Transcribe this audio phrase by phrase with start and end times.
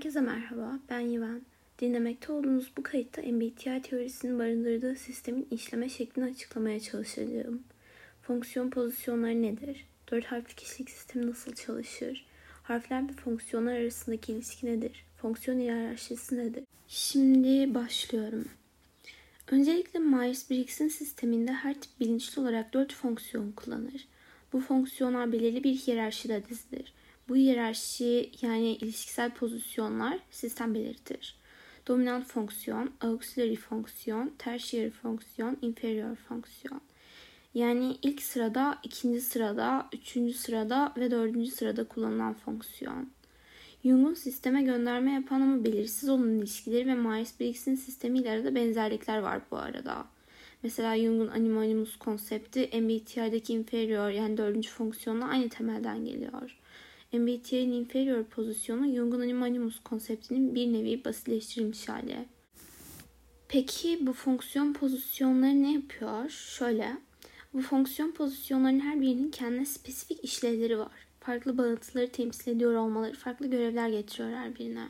[0.00, 1.42] Herkese merhaba, ben Yiven.
[1.78, 7.62] Dinlemekte olduğunuz bu kayıtta MBTI teorisinin barındırdığı sistemin işleme şeklini açıklamaya çalışacağım.
[8.22, 9.86] Fonksiyon pozisyonları nedir?
[10.10, 12.26] Dört harfli kişilik sistemi nasıl çalışır?
[12.62, 15.04] Harfler ve fonksiyonlar arasındaki ilişki nedir?
[15.16, 16.64] Fonksiyon hiyerarşisi nedir?
[16.88, 18.48] Şimdi başlıyorum.
[19.50, 24.08] Öncelikle Myers-Briggs'in sisteminde her tip bilinçli olarak dört fonksiyon kullanır.
[24.52, 26.92] Bu fonksiyonlar belirli bir hiyerarşide dizilir.
[27.30, 31.36] Bu hiyerarşi yani ilişkisel pozisyonlar sistem belirtir.
[31.88, 36.80] Dominant fonksiyon, auxiliary fonksiyon, tertiary fonksiyon, inferior fonksiyon.
[37.54, 43.10] Yani ilk sırada, ikinci sırada, üçüncü sırada ve dördüncü sırada kullanılan fonksiyon.
[43.84, 49.56] Jung'un sisteme gönderme yapan ama belirsiz olan ilişkileri ve Myers-Briggs'in sistemiyle arada benzerlikler var bu
[49.56, 50.06] arada.
[50.62, 56.56] Mesela Jung'un anima animus konsepti MBTI'deki inferior yani dördüncü fonksiyonla aynı temelden geliyor.
[57.12, 62.16] MBTI'nin inferior pozisyonu Jung'un anima animus konseptinin bir nevi basitleştirilmiş hali.
[63.48, 66.28] Peki bu fonksiyon pozisyonları ne yapıyor?
[66.28, 66.96] Şöyle,
[67.54, 70.92] bu fonksiyon pozisyonlarının her birinin kendine spesifik işlevleri var.
[71.20, 74.88] Farklı bağıntıları temsil ediyor olmaları farklı görevler getiriyor her birine.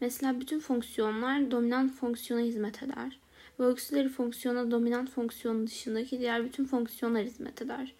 [0.00, 3.18] Mesela bütün fonksiyonlar dominant fonksiyona hizmet eder.
[3.60, 7.94] Ve auxiliary fonksiyona dominant fonksiyonun dışındaki diğer bütün fonksiyonlar hizmet eder.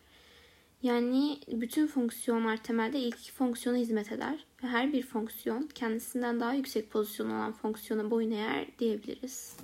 [0.82, 6.54] Yani bütün fonksiyonlar temelde ilk iki fonksiyona hizmet eder ve her bir fonksiyon kendisinden daha
[6.54, 9.56] yüksek pozisyon olan fonksiyona boyun eğer diyebiliriz.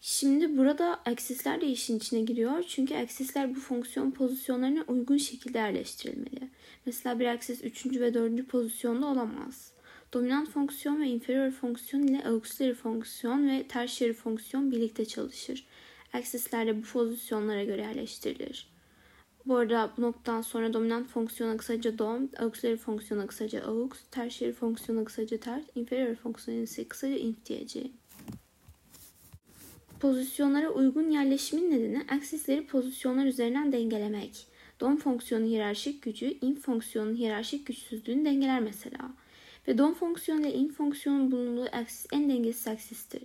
[0.00, 2.62] Şimdi burada aksisler de işin içine giriyor.
[2.68, 6.48] Çünkü aksisler bu fonksiyon pozisyonlarına uygun şekilde yerleştirilmeli.
[6.86, 7.86] Mesela bir aksis 3.
[7.86, 8.48] ve 4.
[8.48, 9.72] pozisyonda olamaz.
[10.12, 15.66] Dominant fonksiyon ve inferior fonksiyon ile auxiliary fonksiyon ve tertiary fonksiyon birlikte çalışır.
[16.12, 18.77] Aksisler de bu pozisyonlara göre yerleştirilir.
[19.48, 25.04] Bu arada bu noktadan sonra dominant fonksiyona kısaca dom, auxiliary fonksiyona kısaca aux, tertiary fonksiyona
[25.04, 27.92] kısaca ters, inferior fonksiyona ise kısaca inf diyeceğim.
[30.00, 34.46] Pozisyonlara uygun yerleşimin nedeni aksisleri pozisyonlar üzerinden dengelemek.
[34.80, 39.12] Dom fonksiyonun hiyerarşik gücü, inf fonksiyonun hiyerarşik güçsüzlüğünü dengeler mesela.
[39.68, 43.22] Ve dom fonksiyonu ile inf fonksiyonun bulunduğu aksis en dengesiz aksistir.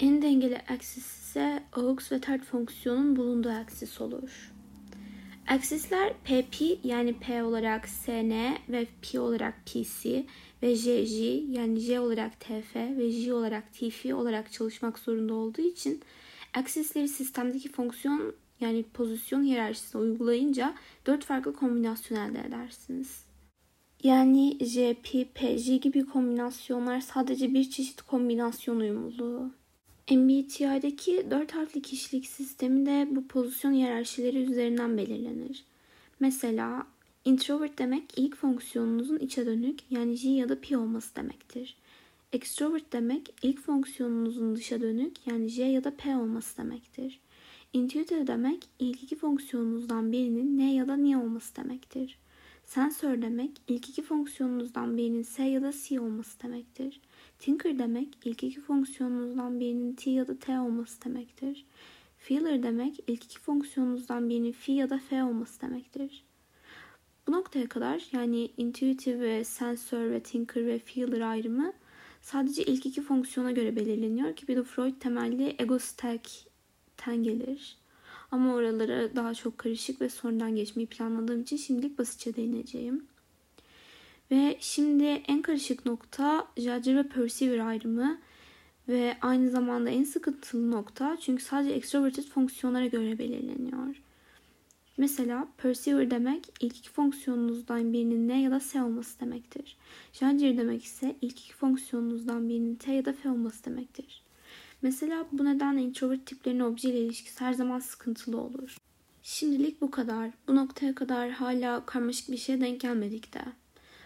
[0.00, 4.52] En dengeli aksis ise aux ve tert fonksiyonun bulunduğu aksis olur.
[5.50, 8.30] Aksisler PP yani P olarak SN
[8.68, 10.26] ve P olarak PC
[10.62, 16.00] ve JJ yani J olarak TF ve J olarak TF olarak çalışmak zorunda olduğu için
[16.54, 20.74] aksisleri sistemdeki fonksiyon yani pozisyon hiyerarşisine uygulayınca
[21.06, 23.24] dört farklı kombinasyon elde edersiniz.
[24.02, 29.59] Yani J, P, P, J gibi kombinasyonlar sadece bir çeşit kombinasyon uyumluluğu.
[30.10, 35.64] MBTI'deki dört harfli kişilik sistemi de bu pozisyon hiyerarşileri üzerinden belirlenir.
[36.20, 36.86] Mesela
[37.24, 41.76] introvert demek ilk fonksiyonunuzun içe dönük yani J ya da P olması demektir.
[42.32, 47.20] Extrovert demek ilk fonksiyonunuzun dışa dönük yani J ya da P olması demektir.
[47.72, 52.18] Intuitive demek ilk iki fonksiyonunuzdan birinin N ya da N olması demektir.
[52.70, 57.00] Sensör demek ilk iki fonksiyonunuzdan birinin S ya da C olması demektir.
[57.38, 61.66] Tinker demek ilk iki fonksiyonunuzdan birinin T ya da T olması demektir.
[62.18, 66.24] Feeler demek ilk iki fonksiyonunuzdan birinin F ya da F olması demektir.
[67.26, 71.72] Bu noktaya kadar yani intuitive ve sensör ve tinker ve feeler ayrımı
[72.22, 77.79] sadece ilk iki fonksiyona göre belirleniyor ki bir de Freud temelli ego stack'ten gelir.
[78.30, 83.06] Ama oralara daha çok karışık ve sonradan geçmeyi planladığım için şimdilik basitçe değineceğim.
[84.30, 88.18] Ve şimdi en karışık nokta Judger ve Perceiver ayrımı
[88.88, 94.02] ve aynı zamanda en sıkıntılı nokta çünkü sadece extroverted fonksiyonlara göre belirleniyor.
[94.96, 99.76] Mesela perceiver demek ilk iki fonksiyonunuzdan birinin N ya da S olması demektir.
[100.12, 104.22] Judger demek ise ilk iki fonksiyonunuzdan birinin T ya da F olması demektir.
[104.82, 108.76] Mesela bu nedenle introvert tiplerin obje ile ilişkisi her zaman sıkıntılı olur.
[109.22, 110.30] Şimdilik bu kadar.
[110.48, 113.40] Bu noktaya kadar hala karmaşık bir şeye denk gelmedik de.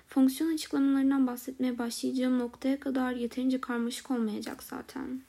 [0.09, 5.21] Fonksiyon açıklamalarından bahsetmeye başlayacağım noktaya kadar yeterince karmaşık olmayacak zaten.